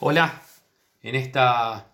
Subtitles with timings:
[0.00, 0.42] Hola,
[1.02, 1.88] en esta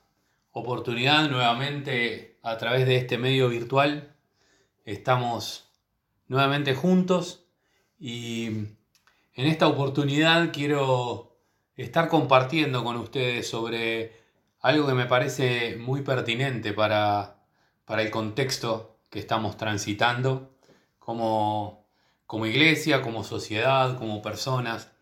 [0.53, 4.15] oportunidad nuevamente a través de este medio virtual
[4.85, 5.71] estamos
[6.29, 7.47] nuevamente juntos
[7.99, 11.39] y en esta oportunidad quiero
[11.77, 14.13] estar compartiendo con ustedes sobre
[14.61, 17.39] algo que me parece muy pertinente para,
[17.87, 20.55] para el contexto que estamos transitando
[20.99, 21.87] como,
[22.27, 24.94] como iglesia, como sociedad, como personas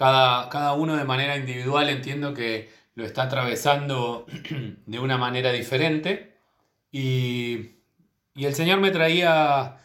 [0.00, 4.24] cada, uno de manera individual entiendo que lo está atravesando
[4.86, 6.38] de una manera diferente.
[6.90, 7.76] Y,
[8.34, 9.76] el Señor me traía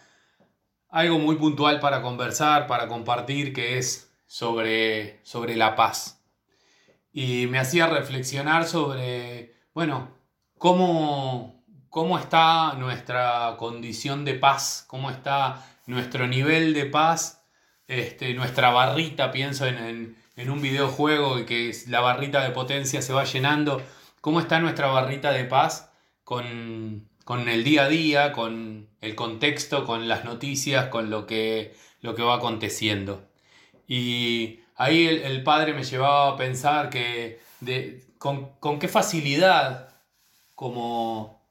[0.88, 6.24] algo muy puntual para conversar, para compartir, que es sobre, sobre la paz.
[7.12, 10.12] Y me hacía reflexionar sobre, bueno,
[10.58, 17.45] cómo, cómo está nuestra condición de paz, cómo está nuestro nivel de paz
[17.88, 23.24] este, nuestra barrita, pienso en, un videojuego y que la barrita de potencia se va
[23.24, 23.82] llenando,
[24.22, 25.92] cómo está nuestra barrita de paz
[26.24, 27.08] con,
[27.48, 32.24] el día a día, con el contexto, con las noticias, con lo que, lo que
[32.24, 33.28] va aconteciendo.
[33.88, 37.40] Y ahí el, padre me llevaba a pensar que
[38.18, 39.90] con, qué facilidad
[40.56, 41.42] como,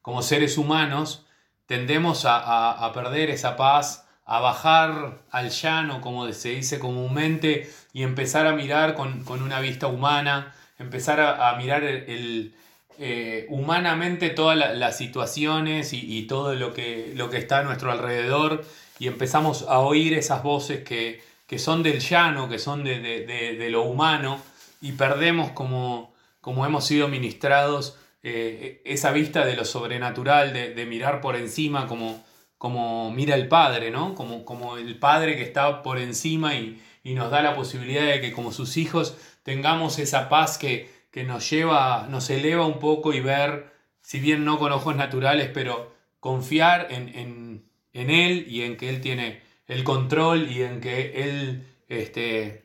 [0.00, 1.26] como seres humanos
[1.66, 8.46] tendemos a perder esa paz, a bajar al llano, como se dice comúnmente, y empezar
[8.46, 12.54] a mirar con, una vista humana, empezar a, mirar el,
[12.98, 18.64] eh, humanamente todas las situaciones y, todo lo que, lo que está a nuestro alrededor,
[18.98, 21.20] y empezamos a oír esas voces que,
[21.58, 24.40] son del llano, que son de, lo humano,
[24.80, 31.20] y perdemos como, como hemos sido ministrados eh, esa vista de lo sobrenatural, de, mirar
[31.20, 32.22] por encima como
[32.62, 34.14] como mira el Padre, ¿no?
[34.14, 38.30] Como, como el Padre que está por encima y, nos da la posibilidad de que
[38.30, 40.88] como sus hijos tengamos esa paz que,
[41.26, 45.92] nos lleva, nos eleva un poco y ver, si bien no con ojos naturales, pero
[46.20, 47.64] confiar en,
[47.94, 52.62] Él y en que Él tiene el control y en que Él este,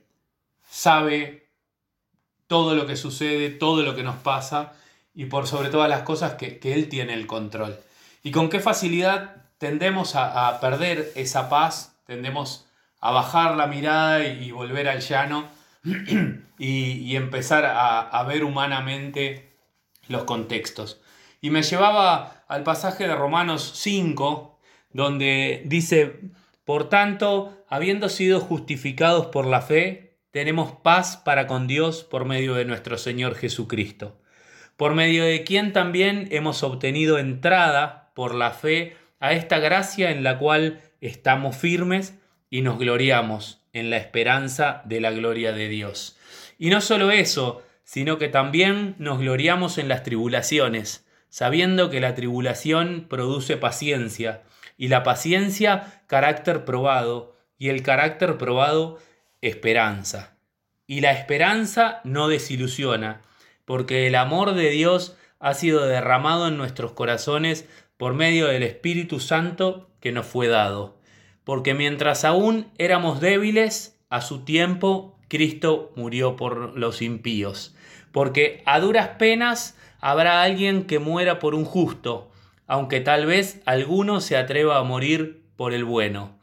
[0.70, 1.48] sabe
[2.46, 4.74] todo lo que sucede, todo lo que nos pasa
[5.16, 7.80] y por sobre todas las cosas que, que Él tiene el control.
[8.22, 12.68] Y con qué facilidad tendemos a, perder esa paz, tendemos
[13.00, 15.50] a bajar la mirada y, volver al llano
[16.58, 19.54] y, empezar a, ver humanamente
[20.08, 21.02] los contextos.
[21.42, 24.60] Y me llevaba al pasaje de Romanos 5,
[24.92, 26.22] donde dice,
[26.66, 32.56] por tanto, habiendo sido justificados por la fe, tenemos paz para con Dios por medio
[32.56, 34.20] de nuestro Señor Jesucristo,
[34.76, 40.24] por medio de quien también hemos obtenido entrada por la fe a esta gracia en
[40.24, 42.18] la cual estamos firmes
[42.50, 46.18] y nos gloriamos en la esperanza de la gloria de Dios.
[46.58, 52.16] Y no solo eso, sino que también nos gloriamos en las tribulaciones, sabiendo que la
[52.16, 54.44] tribulación produce paciencia,
[54.78, 59.00] y la paciencia carácter probado, y el carácter probado
[59.42, 60.38] esperanza.
[60.86, 63.22] Y la esperanza no desilusiona,
[63.66, 69.20] porque el amor de Dios ha sido derramado en nuestros corazones por medio del Espíritu
[69.20, 70.98] Santo que nos fue dado.
[71.44, 77.76] Porque mientras aún éramos débiles, a su tiempo Cristo murió por los impíos.
[78.12, 82.32] Porque a duras penas habrá alguien que muera por un justo,
[82.68, 86.38] aunque tal vez alguno se atreva a morir por el bueno.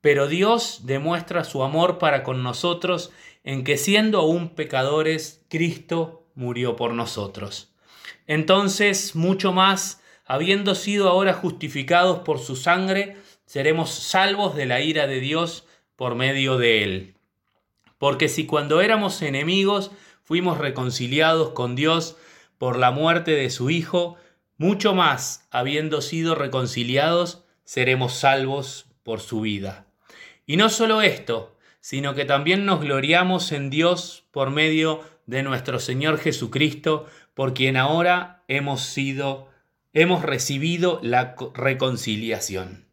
[0.00, 3.12] Pero Dios demuestra su amor para con nosotros
[3.44, 7.72] en que siendo aún pecadores, Cristo murió por nosotros.
[8.26, 9.99] Entonces, mucho más,
[10.30, 16.14] habiendo sido ahora justificados por su sangre, seremos salvos de la ira de Dios por
[16.14, 17.14] medio de él.
[17.98, 19.90] Porque si cuando éramos enemigos
[20.22, 22.16] fuimos reconciliados con Dios
[22.58, 24.18] por la muerte de su Hijo,
[24.56, 29.86] mucho más, habiendo sido reconciliados, seremos salvos por su vida.
[30.46, 35.80] Y no solo esto, sino que también nos gloriamos en Dios por medio de nuestro
[35.80, 39.50] Señor Jesucristo, por quien ahora hemos sido
[39.92, 42.86] hemos recibido la reconciliación.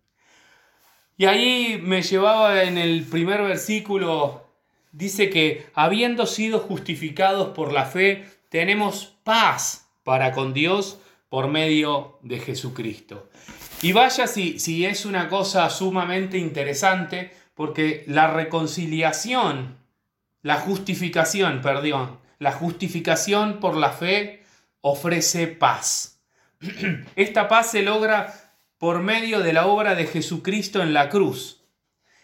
[1.17, 4.45] Y ahí me llevaba en el primer versículo,
[4.91, 10.99] dice que habiendo sido justificados por la fe, tenemos paz para con Dios
[11.29, 13.29] por medio de Jesucristo.
[13.81, 19.77] Y vaya si, si es una cosa sumamente interesante, porque la reconciliación,
[20.43, 24.43] la justificación, perdón, la justificación por la fe
[24.81, 26.16] ofrece paz.
[27.15, 28.33] Esta paz se logra
[28.77, 31.63] por medio de la obra de Jesucristo en la cruz.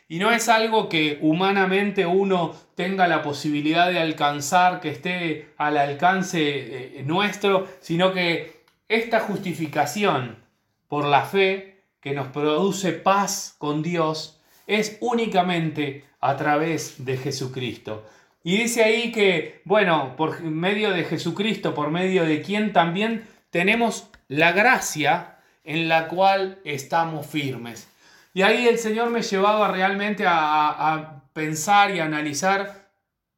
[0.07, 5.77] Y no es algo que humanamente uno tenga la posibilidad de alcanzar, que esté al
[5.77, 10.43] alcance eh, nuestro, sino que esta justificación
[10.87, 18.05] por la fe que nos produce paz con Dios es únicamente a través de Jesucristo.
[18.43, 24.09] Y dice ahí que, bueno, por medio de Jesucristo, por medio de quien también tenemos
[24.37, 27.87] la gracia en la cual estamos firmes.
[28.33, 32.91] Y ahí el Señor me llevaba realmente a, pensar y analizar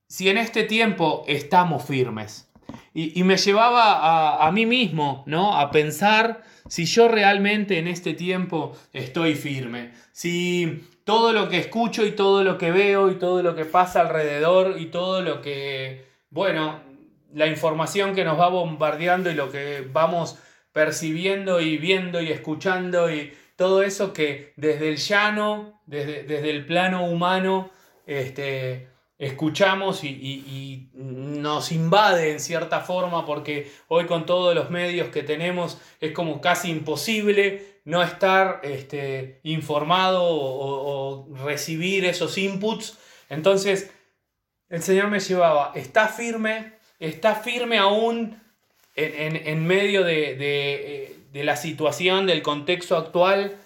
[0.07, 2.50] si en este tiempo estamos firmes.
[2.94, 5.57] Y, me llevaba a, a, mí mismo, ¿no?
[5.57, 9.92] A pensar si yo realmente en este tiempo estoy firme.
[10.13, 14.00] Si todo lo que escucho y todo lo que veo y todo lo que pasa
[14.00, 16.80] alrededor y todo lo que, bueno,
[17.33, 20.38] la información que nos va bombardeando y lo que vamos
[20.75, 26.66] percibiendo y viendo y escuchando y todo eso que desde el llano, desde, desde el
[26.66, 27.72] plano humano,
[28.06, 35.24] este, escuchamos y, nos invade en cierta forma porque hoy con todos los medios que
[35.24, 42.98] tenemos es como casi imposible no estar este, informado o, recibir esos inputs.
[43.30, 43.94] Entonces
[44.68, 48.42] el Señor me llevaba, está firme, está firme aún
[48.95, 53.57] en, medio de, eh, de, la situación, del contexto actual,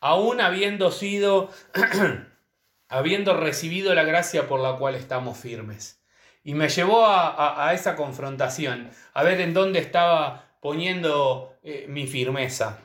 [0.00, 1.50] aún habiendo sido,
[2.88, 6.00] habiendo recibido la gracia por la cual estamos firmes.
[6.44, 12.80] Y me llevó a, esa confrontación, a ver en dónde estaba poniendo eh, mi firmeza.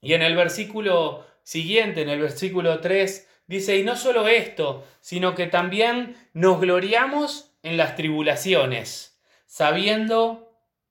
[0.00, 5.34] Y en el versículo siguiente, en el versículo 3, dice, y no solo esto, sino
[5.34, 10.43] que también nos gloriamos en las tribulaciones, sabiendo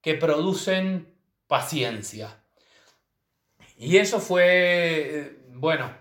[0.03, 1.07] que producen
[1.47, 2.43] paciencia.
[3.77, 5.91] Y eso fue, bueno,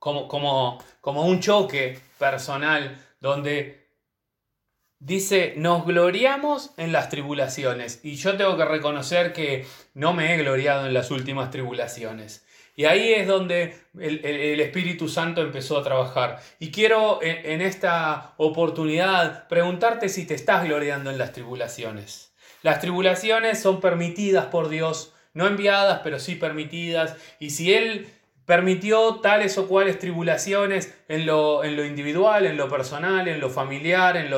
[0.00, 3.88] como, como, como un choque personal donde
[4.98, 8.00] dice, nos gloriamos en las tribulaciones.
[8.02, 12.46] Y yo tengo que reconocer que no me he gloriado en las últimas tribulaciones.
[12.76, 16.40] Y ahí es donde el, Espíritu Santo empezó a trabajar.
[16.58, 22.33] Y quiero en, en esta oportunidad preguntarte si te estás gloriando en las tribulaciones.
[22.64, 27.14] Las tribulaciones son permitidas por Dios, no enviadas, pero sí permitidas.
[27.38, 28.06] Y si Él
[28.46, 33.50] permitió tales o cuales tribulaciones en lo, en lo individual, en lo personal, en lo
[33.50, 34.30] familiar, en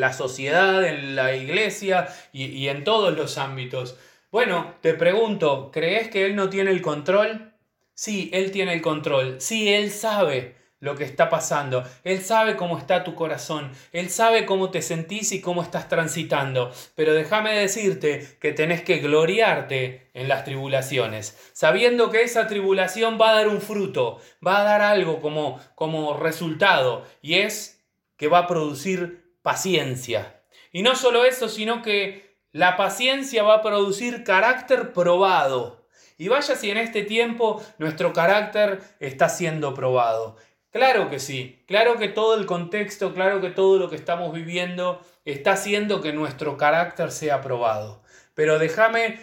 [0.00, 3.98] la sociedad, en la iglesia y en todos los ámbitos.
[4.32, 7.52] Bueno, te pregunto, ¿crees que Él no tiene el control?
[7.92, 9.36] Sí, Él tiene el control.
[9.38, 10.56] Sí, Él sabe
[10.86, 11.84] lo que está pasando.
[12.04, 13.72] Él sabe cómo está tu corazón.
[13.92, 16.72] Él sabe cómo te sentís y cómo estás transitando.
[16.94, 23.30] Pero déjame decirte que tenés que gloriarte en las tribulaciones, sabiendo que esa tribulación va
[23.30, 27.84] a dar un fruto, va a dar algo como, como resultado, y es
[28.16, 30.40] que va a producir paciencia.
[30.72, 35.86] Y no solo eso, sino que la paciencia va a producir carácter probado.
[36.18, 40.36] Y vaya si en este tiempo nuestro carácter está siendo probado.
[40.76, 45.00] Claro que sí, claro que todo el contexto, claro que todo lo que estamos viviendo
[45.24, 48.02] está haciendo que nuestro carácter sea probado.
[48.34, 49.18] Pero déjame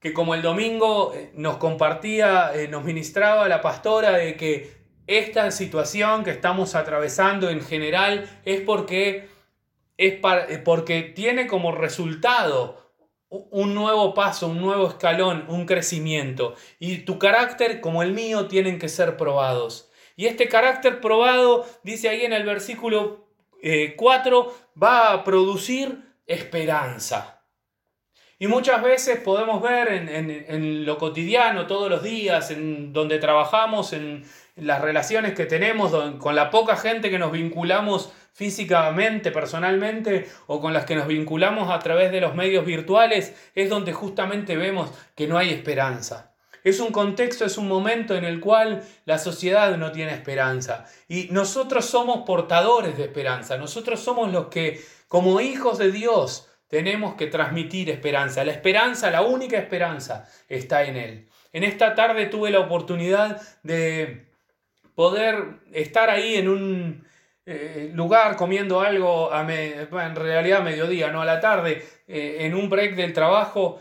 [0.00, 4.72] que como el domingo eh, nos compartía, eh, nos ministraba la pastora de que
[5.06, 9.28] esta situación que estamos atravesando en general es porque,
[9.98, 12.94] es eh, porque tiene como resultado
[13.28, 16.54] un nuevo paso, un nuevo escalón, un crecimiento.
[16.78, 19.90] Y tu carácter como el mío tienen que ser probados.
[20.16, 23.26] Y este carácter probado, dice ahí en el versículo
[23.96, 27.34] 4, eh, va a producir esperanza.
[28.38, 34.24] Y muchas veces podemos ver en, lo cotidiano, todos los días, en donde trabajamos, en,
[34.56, 40.72] las relaciones que tenemos, con la poca gente que nos vinculamos físicamente, personalmente, o con
[40.72, 45.26] las que nos vinculamos a través de los medios virtuales, es donde justamente vemos que
[45.26, 46.33] no hay esperanza.
[46.64, 50.86] Es un contexto, es un momento en el cual la sociedad no tiene esperanza.
[51.08, 53.58] Y nosotros somos portadores de esperanza.
[53.58, 58.42] Nosotros somos los que, como hijos de Dios, tenemos que transmitir esperanza.
[58.44, 61.28] La esperanza, la única esperanza, está en Él.
[61.52, 64.26] En esta tarde tuve la oportunidad de
[64.94, 67.06] poder estar ahí en un
[67.46, 72.70] eh, lugar comiendo algo, en realidad a mediodía, no a la tarde, eh, en un
[72.70, 73.80] break del trabajo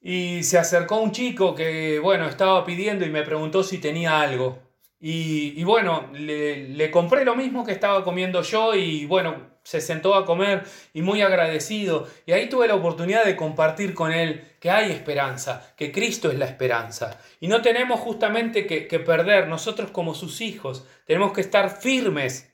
[0.00, 4.58] y se acercó un chico que, bueno, estaba pidiendo y me preguntó si tenía algo.
[5.02, 10.14] Y, bueno, le, le, compré lo mismo que estaba comiendo yo y bueno, se sentó
[10.14, 12.06] a comer y muy agradecido.
[12.26, 16.38] Y ahí tuve la oportunidad de compartir con él que hay esperanza, que Cristo es
[16.38, 17.18] la esperanza.
[17.40, 22.52] Y no tenemos justamente que, perder, nosotros como sus hijos, tenemos que estar firmes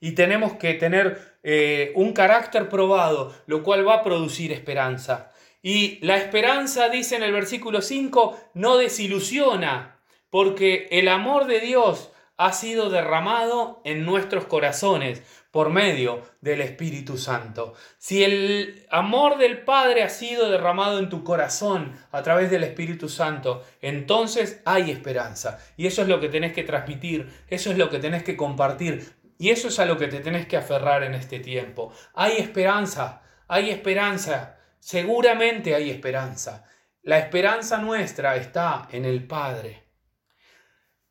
[0.00, 5.32] y tenemos que tener eh, un carácter probado, lo cual va a producir esperanza.
[5.68, 9.98] Y la esperanza, dice en el versículo 5, no desilusiona
[10.30, 17.18] porque el amor de Dios ha sido derramado en nuestros corazones por medio del Espíritu
[17.18, 17.74] Santo.
[17.98, 23.08] Si el amor del Padre ha sido derramado en tu corazón a través del Espíritu
[23.08, 25.58] Santo, entonces hay esperanza.
[25.76, 29.16] Y eso es lo que tenés que transmitir, eso es lo que tenés que compartir,
[29.36, 31.92] y eso es a lo que te tenés que aferrar en este tiempo.
[32.14, 34.55] Hay esperanza, hay esperanza,
[34.86, 36.64] seguramente hay esperanza.
[37.02, 39.82] La esperanza nuestra está en el Padre.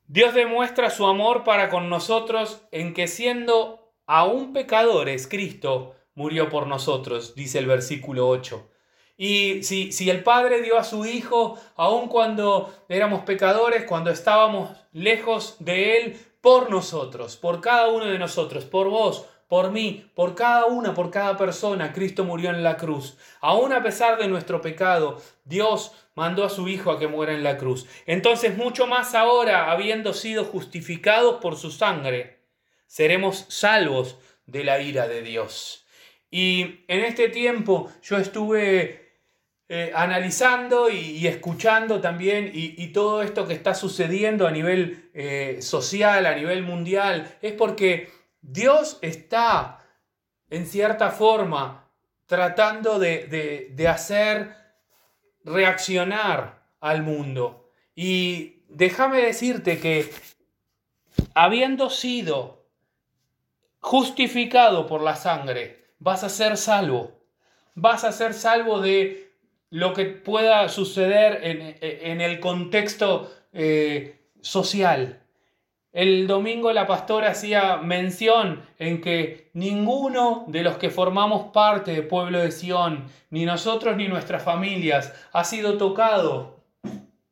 [0.08, 6.67] Dios demuestra su amor para con nosotros en que siendo aún pecadores, Cristo murió por
[6.67, 8.72] nosotros, dice el versículo 8.
[9.17, 14.70] Y si, si el Padre dio a su Hijo, aun cuando éramos pecadores, cuando estábamos
[14.94, 20.36] lejos de Él, por nosotros, por cada uno de nosotros, por vos, por mí, por
[20.36, 23.18] cada una, por cada persona, Cristo murió en la cruz.
[23.42, 27.44] Aún a pesar de nuestro pecado, Dios mandó a su Hijo a que muera en
[27.44, 27.86] la cruz.
[28.06, 32.40] Entonces, mucho más ahora, habiendo sido justificados por su sangre,
[32.88, 35.86] seremos salvos de la ira de Dios.
[36.32, 39.06] Y en este tiempo yo estuve
[39.68, 46.25] eh, analizando y, escuchando también y, todo esto que está sucediendo a nivel eh, social,
[46.25, 48.10] a nivel mundial, es porque
[48.48, 49.80] Dios está,
[50.52, 51.90] en cierta forma,
[52.28, 54.56] tratando de, hacer
[55.44, 57.72] reaccionar al mundo.
[57.96, 60.12] Y déjame decirte que
[61.34, 62.68] habiendo sido
[63.80, 67.20] justificado por la sangre, vas a ser salvo.
[67.74, 69.34] Vas a ser salvo de
[69.72, 71.40] lo que pueda suceder
[71.82, 75.25] en, el contexto eh, social.
[75.96, 82.06] El domingo la pastora hacía mención en que ninguno de los que formamos parte del
[82.06, 86.60] pueblo de Sión, ni nosotros ni nuestras familias, ha sido tocado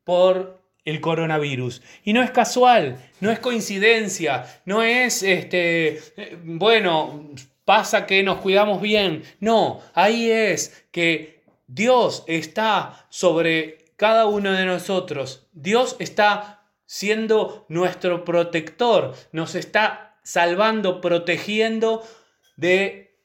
[0.05, 1.81] por el coronavirus.
[2.05, 5.99] Y no es casual, no es coincidencia, no es, este,
[6.45, 7.31] bueno,
[7.65, 9.23] pasa que nos cuidamos bien.
[9.41, 15.47] No, ahí es que Dios está sobre cada uno de nosotros.
[15.51, 22.03] Dios está siendo nuestro protector, nos está salvando, protegiendo
[22.55, 23.17] de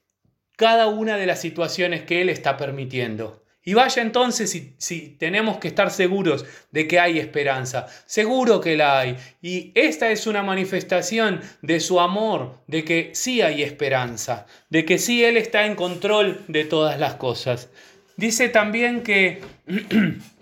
[0.57, 3.45] cada una de las situaciones que Él está permitiendo.
[3.63, 7.87] Y vaya entonces si, si, tenemos que estar seguros de que hay esperanza.
[8.07, 9.17] Seguro que la hay.
[9.43, 14.97] Y esta es una manifestación de su amor, de que sí hay esperanza, de que
[14.99, 17.69] sí Él está en control de todas las cosas.
[18.17, 19.43] Dice también que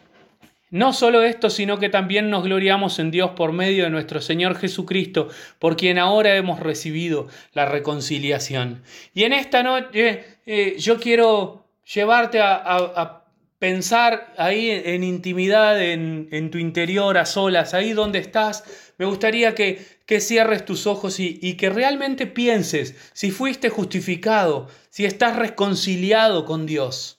[0.71, 4.57] No solo esto, sino que también nos gloriamos en Dios por medio de nuestro Señor
[4.57, 5.29] Jesucristo,
[5.61, 8.83] por quien ahora hemos recibido la reconciliación.
[9.15, 13.23] Y en esta noche eh, yo quiero llevarte a,
[13.59, 18.65] pensar ahí en, intimidad, en, tu interior, a solas, ahí donde estás.
[18.99, 25.37] Me gustaría que, cierres tus ojos y que realmente pienses si fuiste justificado, si estás
[25.37, 27.16] reconciliado con Dios.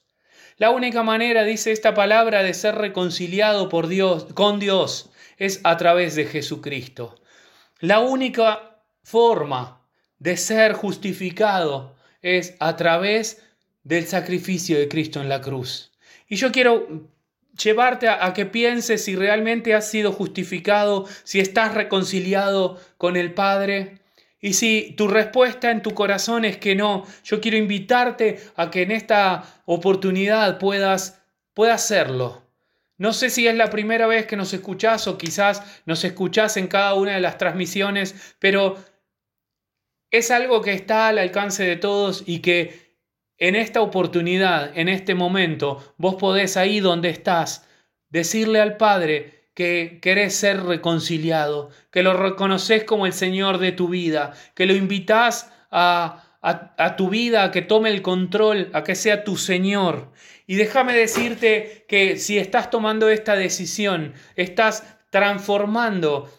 [0.58, 5.78] La única manera, dice esta palabra, de ser reconciliado por Dios, con Dios es a
[5.78, 7.16] través de Jesucristo.
[7.80, 9.86] La única forma
[10.18, 13.44] de ser justificado es a través
[13.84, 15.92] del sacrificio de Cristo en la cruz.
[16.28, 17.08] Y yo quiero
[17.56, 23.36] llevarte a, a, que pienses si realmente has sido justificado, si estás reconciliado con el
[23.36, 24.00] Padre.
[24.40, 28.84] Y si tu respuesta en tu corazón es que no, yo quiero invitarte a que
[28.84, 31.22] en esta oportunidad puedas,
[31.54, 32.44] puedas hacerlo.
[32.98, 36.68] No sé si es la primera vez que nos escuchás o quizás nos escuchás en
[36.68, 38.78] cada una de las transmisiones, pero
[40.12, 42.88] es algo que está al alcance de todos y que
[43.38, 47.68] en esta oportunidad, en este momento, vos podés ahí donde estás
[48.10, 53.88] decirle al Padre, que querés ser reconciliado, que lo reconoces como el Señor de tu
[53.88, 58.94] vida, que lo invitas a, a, tu vida a que tome el control, a que
[58.94, 60.12] sea tu Señor.
[60.46, 66.32] Y déjame decirte que si estás tomando esta decisión, estás transformando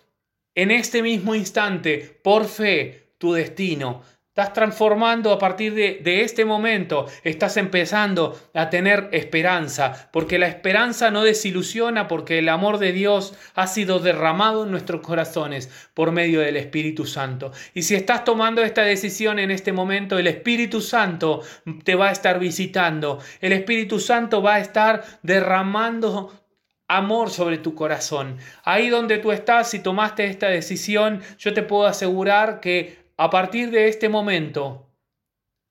[0.54, 4.02] en este mismo instante, por fe, tu destino.
[4.38, 7.06] Estás transformando a partir de, de, este momento.
[7.24, 13.34] Estás empezando a tener esperanza, porque la esperanza no desilusiona, porque el amor de Dios
[13.56, 17.50] ha sido derramado en nuestros corazones por medio del Espíritu Santo.
[17.74, 21.42] Y si estás tomando esta decisión en este momento, el Espíritu Santo
[21.82, 23.18] te va a estar visitando.
[23.40, 26.32] El Espíritu Santo va a estar derramando
[26.86, 28.36] amor sobre tu corazón.
[28.62, 33.70] Ahí donde tú estás, si tomaste esta decisión, yo te puedo asegurar que a partir
[33.70, 34.88] de este momento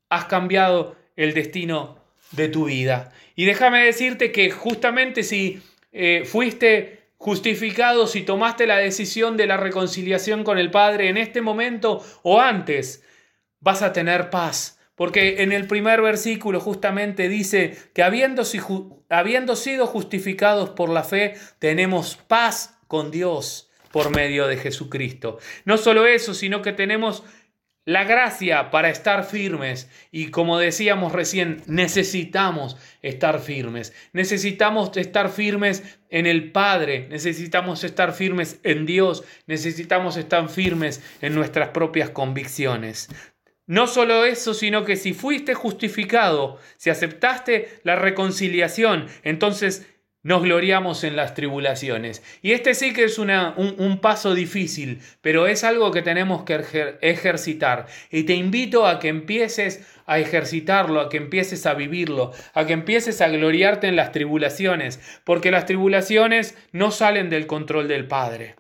[0.10, 1.98] has cambiado el destino
[2.32, 3.14] de tu vida.
[3.36, 5.62] Y déjame decirte que justamente si
[5.92, 11.42] eh, fuiste justificado, si tomaste la decisión de la reconciliación con el Padre en este
[11.42, 13.04] momento o antes,
[13.62, 14.80] vas a tener paz.
[14.96, 18.44] Porque en el primer versículo justamente dice que habiendo,
[19.10, 25.40] habiendo sido justificados por la fe, tenemos paz con Dios por medio de Jesucristo.
[25.66, 27.24] No solo eso, sino que tenemos
[27.88, 29.90] la gracia para estar firmes.
[30.12, 33.94] Y como decíamos recién, necesitamos estar firmes.
[34.12, 37.08] Necesitamos estar firmes en el Padre.
[37.10, 39.24] Necesitamos estar firmes en Dios.
[39.46, 43.08] Necesitamos estar firmes en nuestras propias convicciones.
[43.68, 49.88] No solo eso, sino que si fuiste justificado, si aceptaste la reconciliación, entonces
[50.28, 52.22] nos gloriamos en las tribulaciones.
[52.42, 56.98] Y este sí que es una, un, paso difícil, pero es algo que tenemos que
[57.00, 57.86] ejercitar.
[58.12, 62.74] Y te invito a que empieces a ejercitarlo, a que empieces a vivirlo, a que
[62.74, 68.58] empieces a gloriarte en las tribulaciones, porque las tribulaciones no salen del control del Padre.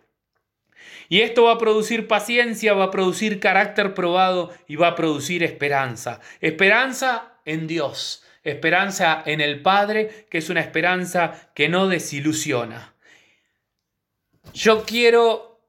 [1.09, 5.43] Y esto va a producir paciencia, va a producir carácter probado y va a producir
[5.43, 6.21] esperanza.
[6.39, 12.93] Esperanza en Dios esperanza en el Padre, que es una esperanza que no desilusiona.
[14.53, 15.61] Yo quiero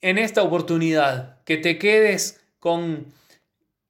[0.00, 3.12] en esta oportunidad que te quedes con,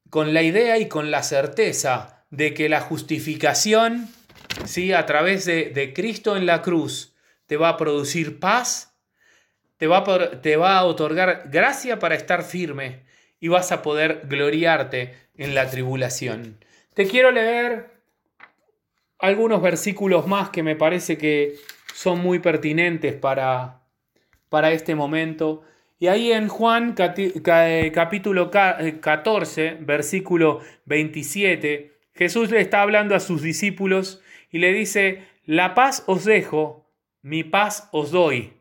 [0.09, 4.09] con la idea y con la certeza de que la justificación,
[4.65, 4.93] ¿sí?
[4.93, 7.13] a través de, de Cristo en la cruz,
[7.45, 8.93] te va a producir paz,
[9.77, 10.03] te va,
[10.41, 13.03] te va a otorgar gracia para estar firme
[13.39, 16.63] y vas a poder gloriarte en la tribulación.
[16.99, 17.91] Te quiero leer
[19.19, 21.55] algunos versículos más que me parece que
[21.93, 23.83] son muy pertinentes para,
[24.49, 25.63] para este momento.
[25.97, 33.21] Y ahí en Juan eh, capítulo 14, eh, versículo 27, Jesús le está hablando a
[33.21, 36.91] sus discípulos y le dice, la paz os dejo,
[37.21, 38.55] mi paz os doy.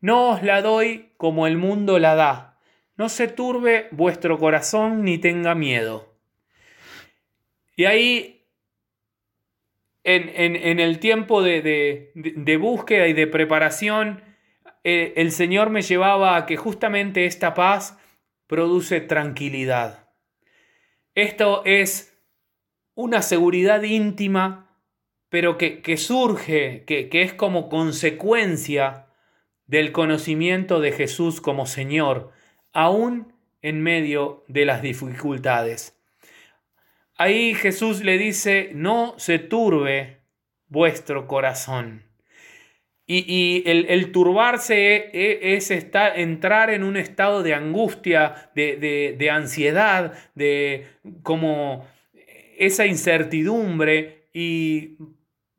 [0.00, 2.58] No os la doy como el mundo la da.
[2.96, 6.11] No se turbe vuestro corazón ni tenga miedo.
[7.76, 8.46] Y ahí,
[10.04, 12.12] en, el tiempo de,
[12.60, 14.22] búsqueda y de preparación,
[14.84, 17.98] eh, el Señor me llevaba a que justamente esta paz
[18.46, 20.10] produce tranquilidad.
[21.14, 22.18] Esto es
[22.94, 24.76] una seguridad íntima,
[25.28, 29.06] pero que, surge, que, que es como consecuencia
[29.66, 32.32] del conocimiento de Jesús como Señor,
[32.72, 33.32] aún
[33.62, 36.01] en medio de las dificultades.
[37.22, 40.22] Ahí Jesús le dice, no se turbe
[40.66, 42.02] vuestro corazón.
[43.06, 50.14] Y, el, turbarse e, e, es, estar, entrar en un estado de angustia, de, ansiedad,
[50.34, 50.88] de
[51.22, 51.86] como
[52.58, 54.96] esa incertidumbre y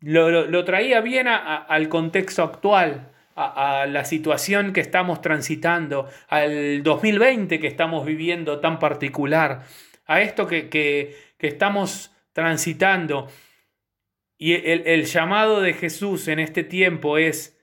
[0.02, 7.68] lo, traía bien al contexto actual, a, la situación que estamos transitando, al 2020 que
[7.68, 9.64] estamos viviendo tan particular,
[10.06, 13.30] a esto que, que estamos transitando.
[14.38, 17.58] Y el, llamado de Jesús en este tiempo es,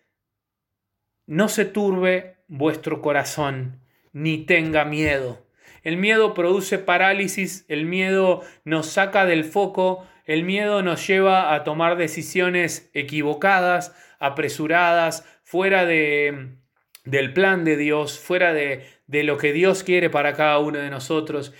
[1.27, 3.81] no se turbe vuestro corazón,
[4.13, 5.47] ni tenga miedo.
[5.83, 11.65] El miedo produce parálisis, el miedo nos saca del foco, el miedo nos lleva a
[11.65, 16.57] tomar decisiones equivocadas, apresuradas, fuera de,
[17.05, 20.91] del plan de Dios, fuera de, de lo que Dios quiere para cada uno de
[20.91, 21.53] nosotros.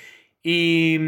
[0.43, 0.99] Y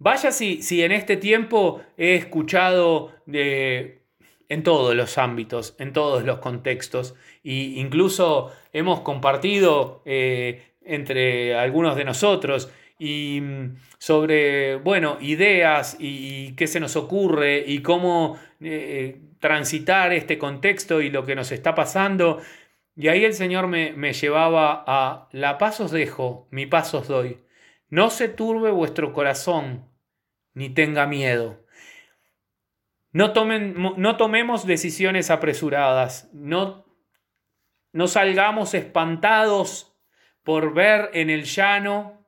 [0.00, 4.00] Vaya si, si en este tiempo he escuchado de,
[4.48, 11.96] en todos los ámbitos, en todos los contextos, e incluso hemos compartido eh, entre algunos
[11.96, 19.20] de nosotros y mm, sobre, bueno, ideas y, qué se nos ocurre y cómo eh,
[19.38, 22.40] transitar este contexto y lo que nos está pasando.
[22.96, 27.06] Y ahí el Señor me, me llevaba a, la paz os dejo, mi paz os
[27.06, 27.36] doy.
[27.90, 29.89] No se turbe vuestro corazón,
[30.54, 31.64] ni tenga miedo.
[33.12, 36.86] No, tomen, no tomemos decisiones apresuradas, no,
[37.92, 39.96] no salgamos espantados
[40.44, 42.20] por ver en el llano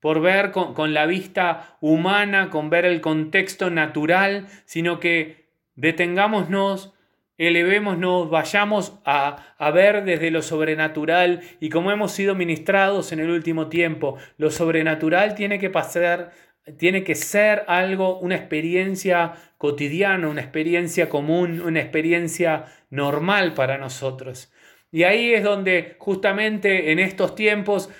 [0.00, 6.94] por ver con, la vista humana, con ver el contexto natural, sino que detengámonos,
[7.36, 13.30] elevémonos, vayamos a, a, ver desde lo sobrenatural y como hemos sido ministrados en el
[13.30, 16.32] último tiempo, lo sobrenatural tiene que pasar,
[16.76, 24.52] tiene que ser algo, una experiencia cotidiana, una experiencia común, una experiencia normal para nosotros.
[24.90, 27.90] Y ahí es donde justamente en estos tiempos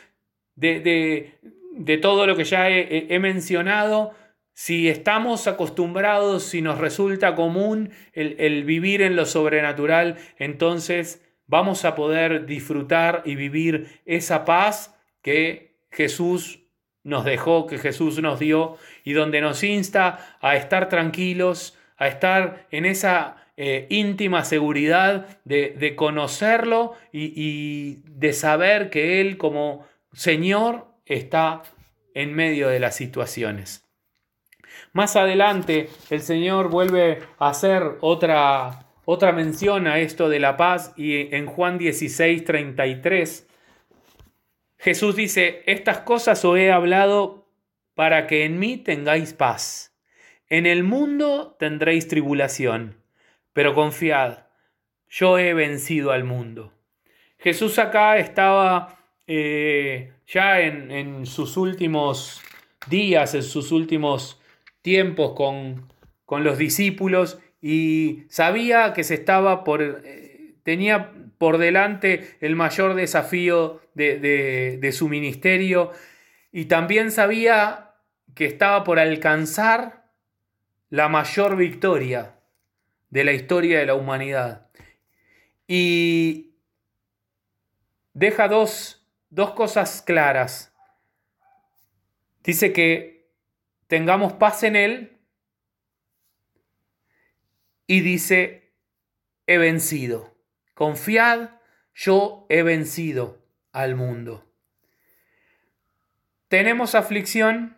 [0.54, 0.80] de,
[1.72, 4.12] de, todo lo que ya he, mencionado,
[4.54, 11.84] si estamos acostumbrados, si nos resulta común el, el vivir en lo sobrenatural, entonces vamos
[11.84, 16.67] a poder disfrutar y vivir esa paz que Jesús
[17.08, 22.66] nos dejó, que Jesús nos dio y donde nos insta a estar tranquilos, a estar
[22.70, 31.62] en esa eh, íntima seguridad de, conocerlo y, de saber que Él como Señor está
[32.14, 33.88] en medio de las situaciones.
[34.92, 40.92] Más adelante el Señor vuelve a hacer otra, otra mención a esto de la paz
[40.96, 43.48] y en Juan 16, 33
[44.78, 47.48] Jesús dice, estas cosas os he hablado
[47.94, 49.96] para que en mí tengáis paz.
[50.48, 52.98] En el mundo tendréis tribulación
[53.58, 54.44] pero confiad,
[55.08, 56.72] yo he vencido al mundo.
[57.40, 62.40] Jesús acá estaba eh, ya en, sus últimos
[62.88, 64.40] días, en sus últimos
[64.80, 65.92] tiempos con,
[66.24, 72.94] con los discípulos y sabía que se estaba por, eh, tenía por delante el mayor
[72.94, 74.18] desafío de,
[74.80, 75.92] de su ministerio
[76.52, 77.94] y también sabía
[78.34, 80.10] que estaba por alcanzar
[80.90, 82.36] la mayor victoria
[83.10, 84.70] de la historia de la humanidad.
[85.66, 86.54] Y
[88.14, 90.74] deja dos, dos cosas claras.
[92.42, 93.30] Dice que
[93.86, 95.18] tengamos paz en Él
[97.86, 98.72] y dice,
[99.46, 100.37] he vencido.
[100.78, 101.50] Confiad,
[101.92, 104.44] yo he vencido al mundo.
[106.46, 107.76] Tenemos aflicción,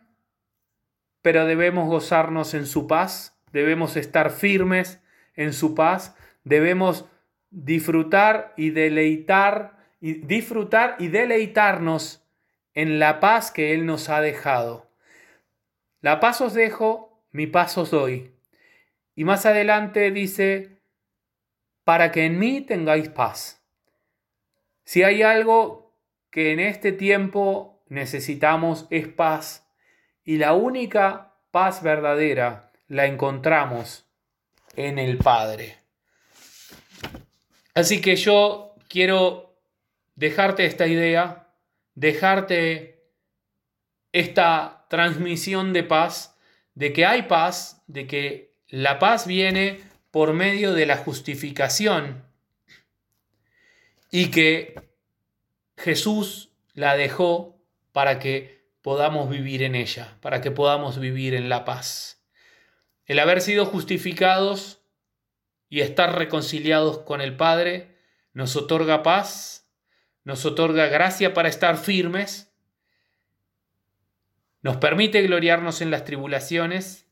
[1.22, 5.00] pero debemos gozarnos en su paz, debemos estar firmes,
[5.34, 7.06] en su paz, debemos
[7.48, 12.22] disfrutar y deleitar y disfrutar y deleitarnos
[12.74, 14.90] en la paz que él nos ha dejado.
[16.02, 18.34] La paz os dejo, mi paz os doy.
[19.14, 20.79] Y más adelante dice,
[21.90, 23.60] para que en mí tengáis paz.
[24.84, 25.92] Si hay algo
[26.30, 29.66] que en este tiempo necesitamos es paz,
[30.22, 34.06] y la única paz verdadera la encontramos
[34.76, 35.78] en el Padre.
[37.74, 39.58] Así que yo quiero
[40.14, 41.48] dejarte esta idea,
[41.96, 43.02] dejarte
[44.12, 46.38] esta transmisión de paz,
[46.76, 52.24] de que hay paz, de que la paz viene por medio de la justificación
[54.10, 54.74] y que
[55.76, 57.56] Jesús la dejó
[57.92, 62.22] para que podamos vivir en ella, para que podamos vivir en la paz.
[63.06, 64.80] El haber sido justificados
[65.68, 67.96] y estar reconciliados con el Padre
[68.32, 69.68] nos otorga paz,
[70.24, 72.52] nos otorga gracia para estar firmes,
[74.62, 77.06] nos permite gloriarnos en las tribulaciones,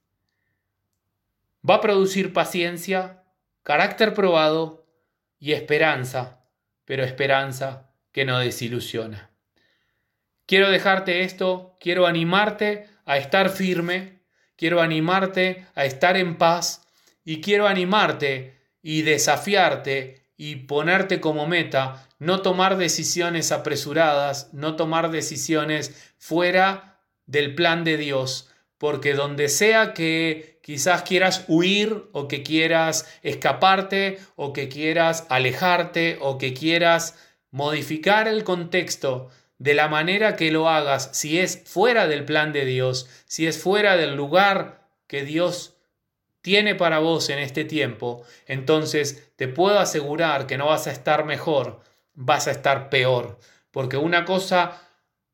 [1.69, 3.25] va a producir paciencia,
[3.63, 4.87] carácter probado
[5.39, 6.45] y esperanza,
[6.85, 9.31] pero esperanza que no desilusiona.
[10.47, 14.19] Quiero dejarte esto, quiero animarte a estar firme
[14.59, 16.83] quiero animarte a estar en paz
[17.25, 25.11] y quiero animarte y desafiarte y ponerte como meta no tomar decisiones apresuradas, no tomar
[25.11, 32.43] decisiones fuera del plan de Dios, porque donde sea que quizás quieras huir o que
[32.43, 37.17] quieras escaparte o que quieras alejarte o que quieras
[37.51, 42.65] modificar el contexto de la manera que lo hagas, si es fuera del plan de
[42.65, 45.75] Dios, si es fuera del lugar que Dios
[46.41, 51.25] tiene para vos en este tiempo, entonces te puedo asegurar que no vas a estar
[51.25, 51.81] mejor,
[52.15, 53.39] vas a estar peor.
[53.73, 54.81] Porque una cosa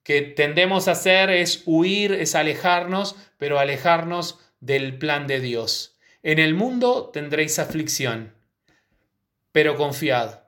[0.05, 5.99] que tendemos a hacer es huir, es alejarnos, pero alejarnos del plan de Dios.
[6.23, 8.33] En el mundo tendréis aflicción,
[9.51, 10.43] pero confiad,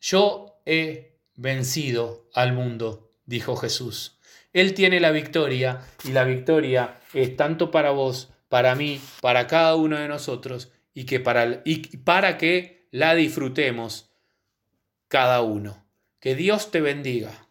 [0.00, 4.18] yo he vencido al mundo dijo Jesús.
[4.52, 9.74] Él tiene la victoria y la victoria es tanto para vos, para mí, para cada
[9.74, 14.10] uno de nosotros y, que para, y para que la disfrutemos
[15.08, 15.84] cada uno.
[16.20, 17.45] Que Dios te bendiga.